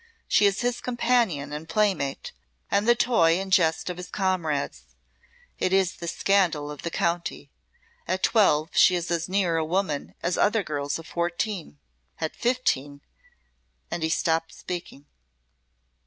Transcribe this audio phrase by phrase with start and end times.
[0.27, 2.31] She is his companion and playmate,
[2.71, 4.95] and the toy and jest of his comrades.
[5.59, 7.51] It is the scandal of the county.
[8.07, 11.77] At twelve she is as near a woman as other girls of fourteen.
[12.19, 13.01] At fifteen!"
[13.91, 15.05] and he stopped speaking.